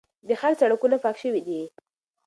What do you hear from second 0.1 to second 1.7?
د ښار سړکونه پاک شوي دي.